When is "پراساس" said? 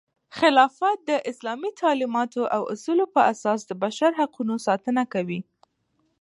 3.15-3.59